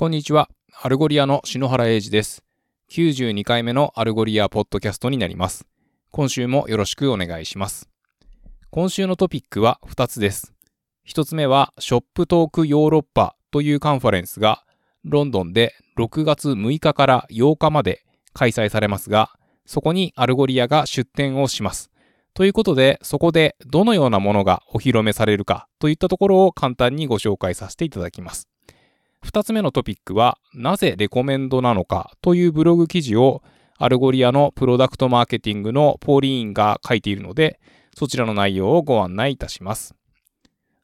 [0.00, 0.48] こんにちは。
[0.80, 2.42] Algolia の篠原英二です。
[2.90, 5.66] 92回目の Algolia ポッドキャストになります。
[6.10, 7.86] 今週もよろしくお願いします。
[8.70, 10.54] 今週のトピックは2つです。
[11.06, 14.64] 1つ目は、 Shoptalk Europe というカンファレンスが、
[15.04, 19.28] ロンドンで6月6日から8日まで開催されますが、
[19.66, 21.90] そこに Algolia が出展をします。
[22.32, 28.48] ということで、そこでどのようなものがお披露目されるかといったところを簡単にご紹介させていただきます。
[29.22, 33.42] 二つ目のトピックは、なぜレコメンドなのかというブログ記事を
[33.78, 37.60] Algolia のプロダクトマーケティングのポーリーンが書いているので、
[37.96, 39.94] そちらの内容をご案内いたします。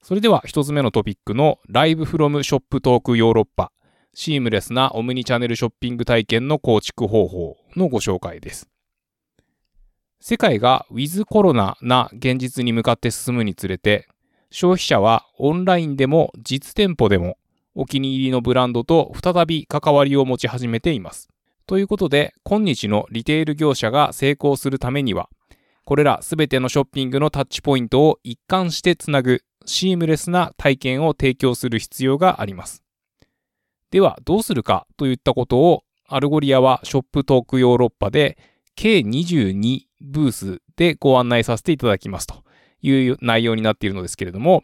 [0.03, 3.73] それでは一つ目のトピックの Live from Shoptalk Europe、
[4.15, 8.69] シームレスなオムニチャンネルショッピング体験の構築方法のご紹介です。
[10.21, 14.09] 世界がウィズコロナな現実に向かって進むにつれて、
[14.51, 17.37] 消費者はオンラインでも実店舗でも
[17.79, 21.29] お気に入りのブランドと再び関わりを持ち始めています。
[21.67, 25.29] ということで、今日のリテール業者が成功するためには、
[25.85, 32.83] これらすべてのショッピングのタッチポイントを一貫してつなぐシームレスな体験を提供する必要があります。
[33.91, 38.39] では、どうするかといったことを、 Algolia は Shoptalk Europe で
[38.75, 42.45] K22ブースでご案内させていただきますと
[42.81, 44.63] いう内容になっているのですけれども、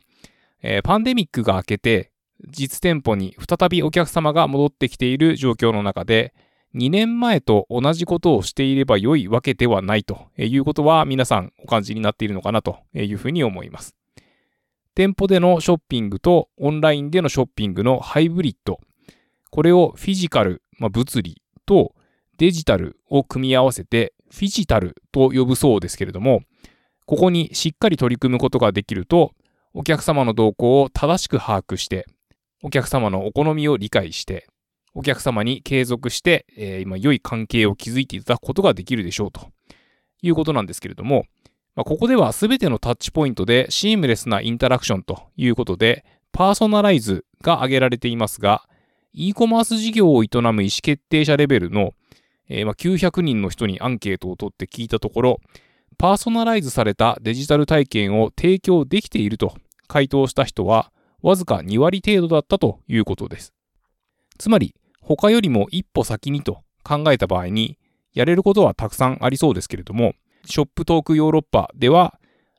[0.62, 2.11] えーパンデミックが明けて
[2.48, 6.34] 実店舗に再びお客様が戻ってきている状況の中で、
[6.74, 13.94] 2年前と同じことをしていれば良いわけではないということは皆さんお感じになっているのかなというふうに思います。
[14.94, 18.80] 店舗でのショッピングとオンラインでのショッピングのハイブリッド。
[19.50, 21.94] これをフィジカル、まあ、物理と
[22.38, 26.40] デジタルを組み合わせてフィジタルと呼ぶそうですけれども、
[27.06, 29.32] ここにしっかり取り組むことができると、
[29.74, 32.06] お客様の動向を正しく把握して、
[32.62, 34.46] お客様のお好みを理解して、
[34.94, 39.50] お客様に継続して、えー今良い関係を築いていただくことができるでしょうと。
[40.22, 41.26] いうことなんですけれども、
[41.74, 48.62] まあ、ここでは全てのタッチポイントでシームレスなインタラクションということで、パーソナライズが挙げられていますが、
[49.12, 51.92] e コマース事業を営む意思決定者レベルの、
[52.48, 55.40] えーまあ900人の人にアンケートを取って聞いたところ、
[55.98, 59.56] パーソナライズされたデジタル体験を提供できていると
[59.88, 60.91] 回答した人は、
[61.22, 63.52] わずか2割程度だったということです。
[64.38, 67.78] つまり、他よりも一歩先にと考えた場合に、
[68.12, 72.18] やれることはたくさんありそうですけれども、ショップトークヨーロッパでは、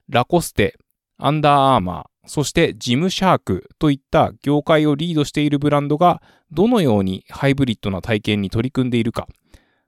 [0.10, 0.78] ラコステ、
[1.18, 9.28] アンダーアーマー、そしてジムシャークといった業界をリードしているブランドがどのようにハイブリッドな体験に取り組んでいるか、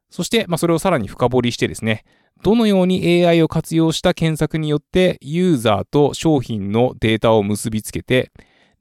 [0.10, 2.04] そして、まあ、それをさらに深掘りしてですね、
[2.44, 8.32] どのように AI を活用した検索によってユーザーと商品のデータを結びつけて、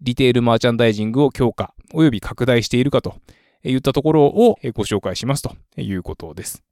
[0.01, 3.17] リテールマーチャンダイジングを強化及び拡大しているかと
[3.63, 6.63] いったところをご紹介しますということです。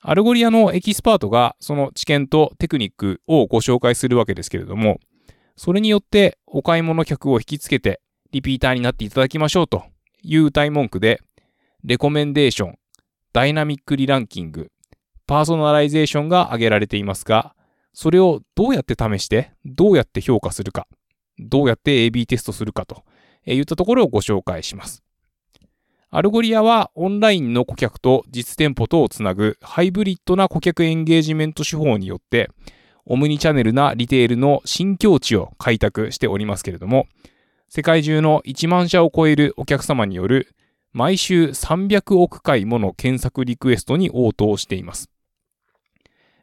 [0.00, 5.00] Algolia のエキスパートがその知見とテクニックをご紹介するわけですけれども、
[5.56, 9.84] それによってお買い物客を引きつけてリピーターになっていただきましょうと
[10.22, 11.20] いう謳い文句で、
[11.82, 12.78] レコメンデーション、
[13.32, 14.70] Dynamic Re-Ranking、
[15.26, 17.54] パーソナライゼーションが挙げられていますが、
[17.92, 20.86] それをどうやって試して、どうやって評価するか、
[21.38, 23.04] どうやって AB テストするかと
[23.46, 25.02] いったところをご紹介します。
[26.10, 32.50] Algolia はオンラインの顧客と実店舗とをつなぐハイブリッドな顧客エンゲージメント手法によって、
[33.04, 37.06] オムニチャンネルなリテールの新境地を開拓しておりますけれども、
[37.68, 40.54] 世界中の1万社を超えるお客様による
[40.92, 45.10] 毎週300億回もの検索リクエストに応答しています。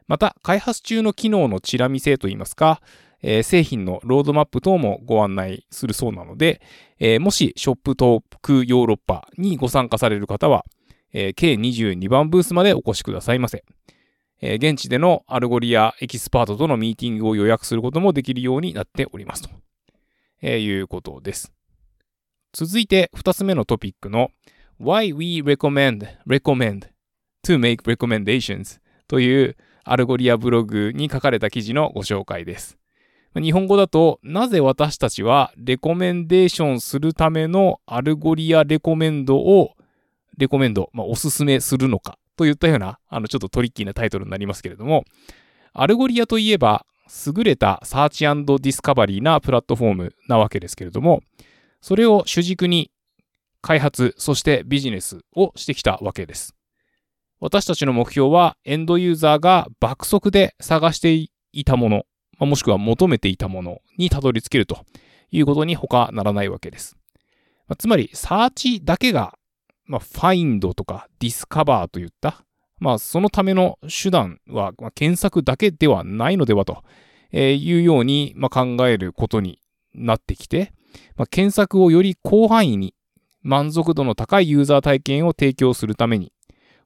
[0.06, 2.80] また、開発中の機能のチラ見せといいますか、
[3.22, 6.60] えー製品のロードマップ等もご案内するそうなので、
[6.98, 10.64] えーもしショップトークヨーロッパにご参加される方は、
[11.12, 13.64] えー計22番ブースまでお越しくださいませ。
[14.40, 19.50] えー現地での Algolia エキスパートとのミーティングを予約することもできるようになっておりますと、
[20.42, 21.52] えーいうことです。
[22.52, 24.30] 続いて2つ目のトピックの
[24.80, 26.88] Why we recommend, recommend
[27.46, 32.76] to make recommendations という Algolia ブログに書かれた記事のご紹介です。
[33.42, 39.74] 日本語だと、なぜ私たちはレコメンデーションするための Algolia Recommend を、
[40.38, 45.04] レコメンド、まあ、おすすめするのかといったような、あの、ちょっとトリッキーなタイトルになりますけれども、
[45.72, 46.86] Algolia といえば、
[47.26, 51.22] 優れた search discovery なプラットフォームなわけですけれども、
[51.80, 52.90] それを主軸に
[53.60, 56.54] 開発、そしてビジネスをしてきたわけです。
[57.38, 61.12] 私たちの目標は、エンドユーザーが爆速で探して
[61.52, 62.04] いたもの、
[62.38, 64.84] もしくは求めていたものにたどり着けると
[65.30, 66.96] いうことに他ならないわけです。
[67.78, 69.38] つまり、サーチだけが
[69.86, 72.44] まあ、 find とか discover といった、
[72.78, 76.82] まあ、そのための手段は、まあ、検索だけではないのではと
[77.32, 79.60] いうように、まあ、考えることに
[79.94, 80.72] なってきて、
[81.16, 82.94] まあ、検索をより広範囲に
[83.42, 86.32] 満足度の高いユーザー体験を提供するために、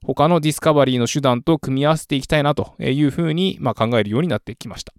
[0.04, 4.92] 他の discovery の手段と組み合わせていきたいなというふうに、まあ、考えるようになってきました。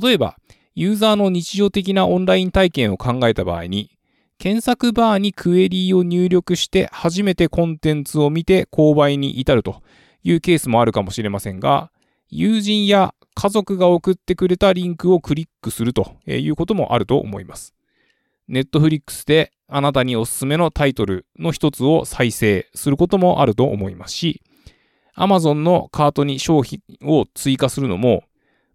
[0.00, 0.36] 例えば、
[0.74, 3.90] ユーザーの日常的なオンライン体験を考えた場合に、
[4.38, 9.82] 検索バーにクエリーを入力して初めてコンテンツを見て購買に至ると
[10.24, 11.92] いうケースもあるかもしれませんが、
[12.28, 17.74] 友人や家族が送ってくれたリンクをクリックするということもあると思います。
[18.48, 24.42] ネットフリックスであなたにおすすめのタイトルの一つを再生することもあると思いますし、
[25.16, 28.24] Amazon のカートに商品を追加するのも、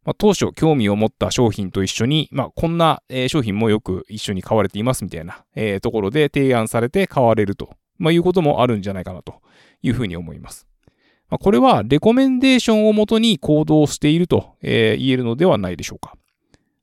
[0.07, 9.41] まあ、当初興味を持った商品と一緒に、まあ、こんな、え商品もよく一緒に買われていますみたいな、えところで提案されて買われると、まあ、いうこともあるんじゃないかなと
[9.81, 10.65] いうふうに思います。
[11.29, 16.15] まあ、これはレコメンデーションをもとに行動していると、え言えるのではないでしょうか。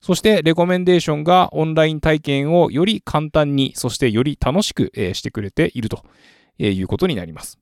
[0.02, 6.04] そして、レコメンデーションがオンライン体験をより簡単に、そしてより楽しくしてくれていると
[6.58, 7.58] いうことになります。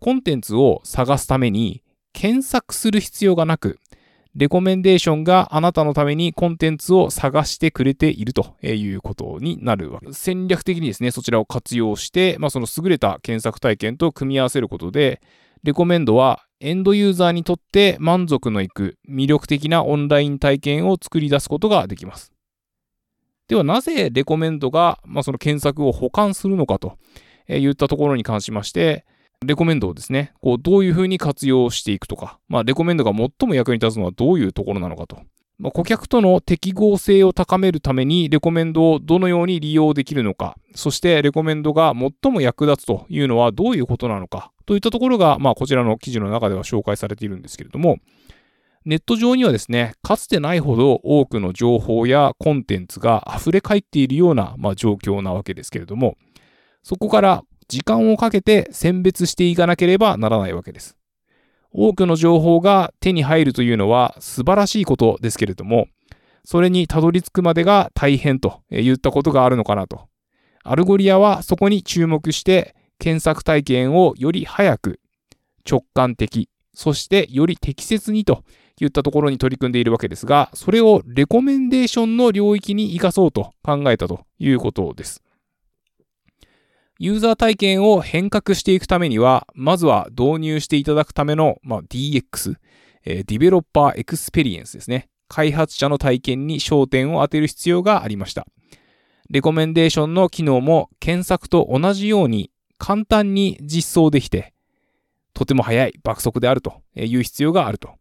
[0.00, 3.78] コンテンツを探すために検索する必要がなく、
[4.36, 10.20] レコメンデーションがあなたのためにコンテンツを探してくれているということになるわけです。
[10.20, 15.20] 戦略的にですね、そちらを活用して、まあ、その優れた検索体験と組み合わせることで、
[15.64, 22.32] レコメンドはエンドユーザーにとって満足のいく魅力的なオンライン体験を作り出すことができます。
[23.48, 26.98] ではなぜレコメンドが、まあ、その検索を補完するのかと
[27.48, 29.04] いったところに関しまして、
[29.46, 35.18] レコメンドをですね、こうどういうふうに活用していくとか、まあ、レコメンドが最も役に立つのはどういうところなのかと。
[35.58, 47.98] まあ、顧客との適合性を高めるためにレコメンドをどのように利用できるのか、そしてレコメンドが最も役立つというのはどういうことなのか、といったところが、まあ、こちらの記事の中では紹介されているんですけれども、
[48.84, 56.16] ネット上にはですね、かつてないほど多くの情報やコンテンツが溢れ返っているような、まあ、状況なわけですけれども、
[56.82, 60.96] そこから時間をかけて選別していかなければならないわけです。
[61.70, 65.86] 多くの情報が手に入るというのは素晴らしいことですけれども、
[66.44, 70.08] それにたどり着くまでが大変といったことがあるのかなと。
[70.64, 74.98] Algolia はそこに注目して検索体験をより早く、
[75.70, 78.42] 直感的、そしてより適切にと
[78.80, 85.22] いったところに取り組んでいるわけですが、それをレコメンデーションの領域に活かそうと考えたということです。
[87.02, 92.56] ユーザー体験を変革していくためには、まずは導入していただくための、まあ、DX、
[93.06, 95.08] えー、 developer experience ですね。
[95.26, 98.46] 開発者の体験に焦点を当てる必要がありました。
[99.30, 104.52] レコメンデーションの機能も検索と同じように簡単に実装できて、
[105.32, 107.94] とても早い爆速であるという必要があると。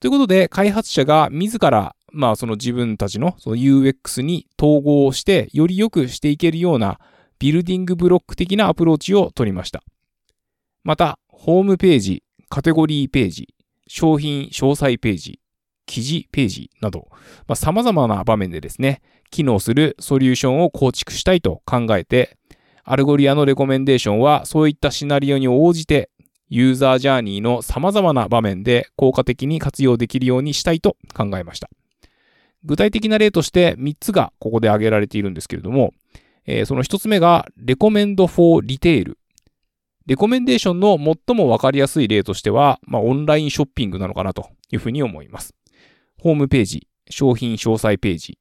[0.00, 6.98] ということで、開発者が自ら、まあその自分たちのその UX に統合して、より良くしていけるような
[7.40, 9.82] ビルディングブロック的なアプローチを取りました。
[10.84, 13.54] また、ホームページ、カテゴリーページ、
[13.88, 15.40] 商品詳細ページ、
[15.86, 17.08] 記事ページなど、
[17.48, 22.36] まあ、様々な場面でですね、機能するソリューションを構築したいと考えて、
[22.84, 26.10] Algolia のレコメンデーションはそういったシナリオに応じて、
[26.50, 31.70] ユーザージャーニーの様々な場面で効果的に活用できるようにしたいと考えました。
[32.64, 35.94] 具体的な例として3つがここで挙げられているんですけれども、
[36.46, 39.18] えー、その一つ目が、 Recommend for retail。
[40.06, 45.54] レコメンデーションの最もわかりやすい例としては、まあ、オンラインショッピングなのかなというふうに思います。
[46.18, 48.38] ホームページ、商品詳細ページ、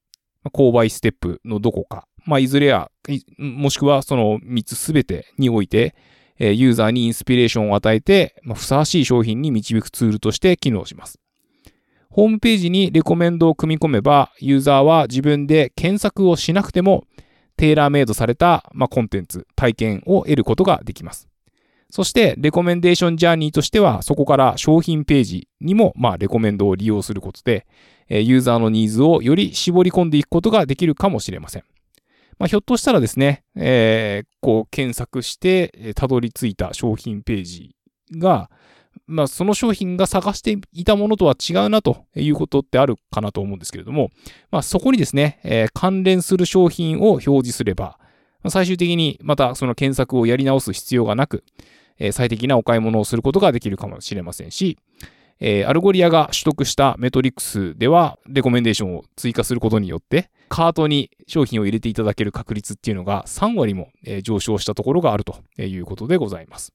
[0.53, 2.89] 購買ステップのどこか、まあ、いずれや、
[3.37, 5.95] もしくはその3つすべてにおいて、
[6.39, 11.19] ユーザーにインスピレーションを与えて、まあ、ふさわしい商品に導くツールとして機能します。
[12.09, 17.05] ホームページにレコメンドを組み込めば、ユーザーは自分で検索をしなくても、
[17.59, 21.27] テーラーメイドされた、まあ、コンテンツ、体験を得ることができます。
[21.89, 27.67] そして、レコメンデーションジャーニーとしては、そこから商品ページにも、まあ、レコメンドを利用することで、
[28.07, 31.63] ユーザーのニーズをより絞り込んでいくことができるかもしれません。
[32.37, 37.75] まあ、ひょっとしたらですね、えー、こう、検索して、たどり着いた商品ページ
[38.13, 38.49] が、
[39.07, 44.11] まあ、その商品が探していたものとは違うなということってあるかなと思うんですけれども、
[44.51, 47.97] まあ、そこにですね、えー、関連する商品を表示すれば、
[48.47, 51.43] 最終的にまたその検索をやり直す必要がなく、
[51.97, 54.77] えー、最適なお買い物をすることができるかもしれませんし、
[55.39, 63.89] えー、 Algolia が取得したメトリックスでは、レコメンデーションを追加することによって、カートに商品を入れていただける確率っていうのが3割も
[64.23, 66.73] 上昇したところがあるということでございます。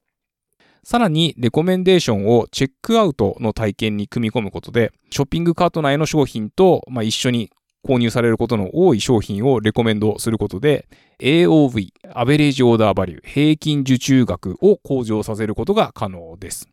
[0.85, 7.51] さらに、レコメンデーションをチェックアウトの体験に組み込むことで、ショッピングカート内の商品と、まあ、一緒に
[7.85, 10.87] 購入されることの多い商品をレコメンドすることで、
[11.21, 16.69] AOV、 average order value、平均受注額を向上させることが可能です。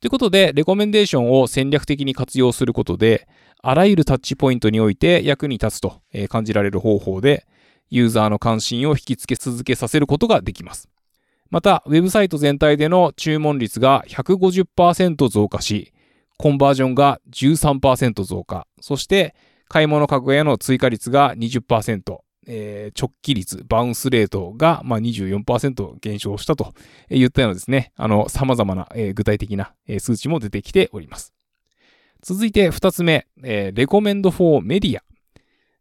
[0.00, 3.26] ということで、レコメンデーションを戦略的に活用することで、
[3.62, 7.46] あらゆるタッチポイントにおいて役に立つと感じられる方法で、
[7.90, 10.91] ユーザーの関心を引きつけ続けさせることができます。
[11.52, 15.92] また、ウェブサイト全体での注文率が150%増加し、
[16.38, 19.34] コンバージョンが13%増加、そして
[19.68, 26.72] 買い物格への追加率が20%、えー、直帰率、バウンスレートが、まあ、24%減少したと
[27.10, 31.34] いったようなですね、あの、様々な、えー、具体的な、えー、数値も出てきております。
[32.22, 35.02] 続いて二つ目、えー、レコメンドフォーメディア。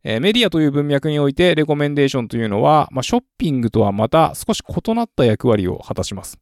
[0.03, 6.39] え、メディアという文脈において、レコメンデーションというのは、まあ、ショッピングとはまた少し異なった役割を果たします。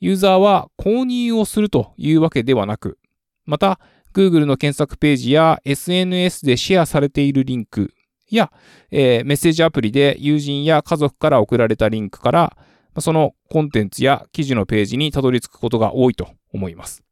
[0.00, 2.98] ユーザーは購入をするというわけではなく、
[3.44, 3.80] また、
[4.12, 7.94] Google の検索ページや SNS でシェアされているリンク
[8.28, 8.50] や、
[8.90, 12.56] えー、メッセージアプリで友人や家族から送られたリンクから、
[12.98, 17.02] そのコンテンツや記事のページにたどり着くことが多いと思います。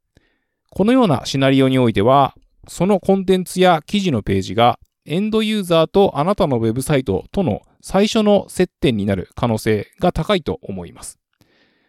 [0.70, 2.34] このようなシナリオにおいては、
[2.66, 4.78] そのコンテンツや記事のページが
[5.08, 11.18] エンドユーザーとあなたのウェブサイトとの最初の接点になる可能性が高いと思います。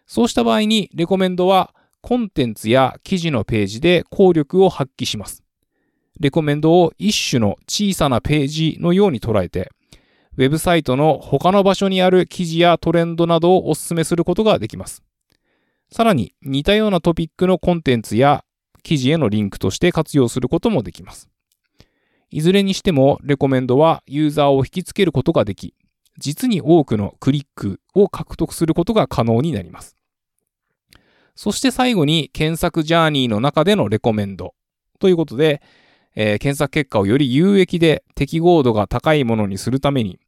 [0.07, 5.43] そうした場合に、レコメンドはコンテンツや記事のページで効力を発揮します。
[6.19, 9.69] レコメンドを一種の小さなページのように捉えて、
[10.37, 15.03] ウェブサイトの他の場所にある記事やトレンドなどをお勧めすることができます。
[15.91, 18.45] さらに似たようなトピックのコンテンツや
[18.81, 21.29] 記事へのリンクとして活用することもできます。
[22.31, 25.73] いずれにしてもレコメンドはユーザーを引きつけることができ、
[26.17, 29.95] 実に多くのクリックを獲得することが可能になります。
[31.35, 34.53] そして最後に検索ジャーニーの中でのレコメンド
[34.99, 35.61] ということで、
[36.15, 40.19] えー、検索結果をより有益で適合度が高いものにするために、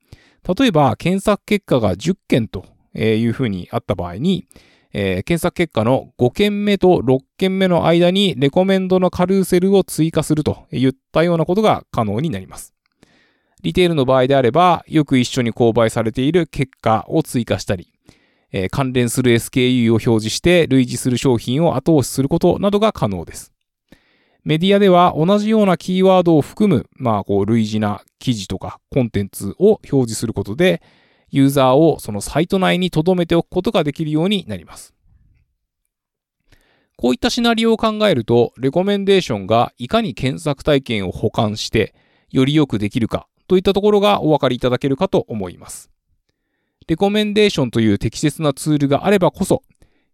[0.57, 2.65] 例えば検索結果が10件と
[2.95, 4.47] いうふうにあった場合に、
[4.93, 12.73] えー、検索結果の5件目と6件目の間にレコメンドのカルーセルを追加するといったようなことが可能になります。
[13.61, 17.93] リテールの場合であれば、よく一緒に購買されている結果を追加したり、
[18.51, 23.53] えー、関連する SKU を表示して類似する商品を後押しすることなどが可能です。
[24.43, 30.81] メディアでは同じようなキーワードを含む、まあ、こう、類似な記事とかコンテンツを表示することで、
[31.31, 34.93] ユーザーをそのサイト内に留めておくことができるようになります。
[36.97, 41.95] こういったシナリオを考えると、レコメンデーションがいかに検索体験を補完して、
[42.29, 45.89] よりよくできるかといったところがお分かりいただけるかと思います。
[46.87, 49.63] レコメンデーションという適切なツールがあればこそ、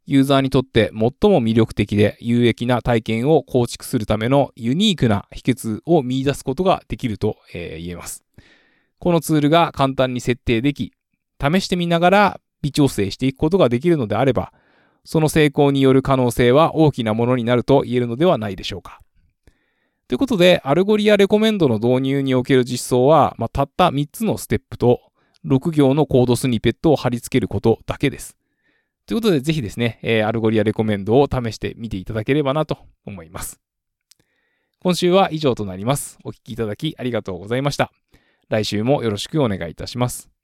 [0.05, 8.23] ユーザーにとって最も魅力的で有益な体験を構築するためのユニークな秘訣を見出すことができると、え言えます。
[8.99, 10.93] このツールが簡単に設定でき、
[11.41, 14.53] 試してみながら微調整していくことができるのであれば、
[15.03, 18.99] その成功による可能性は大きなものになると言えるのではないでしょうか。
[20.07, 25.01] ということで、 Algolia Recommend の導入における実装は、まあ、たった3つのステップと、
[25.45, 28.37] 6行の code snippet を貼り付けることだけです。
[29.05, 33.59] ということで、ぜひですね、えー、 Algolia Recommend を試してみていただければなと思います。
[34.79, 36.19] 今週は以上となります。
[36.23, 37.91] お聴きいただきありがとうございました。
[38.49, 40.36] 来週もよろしくお願いいたします。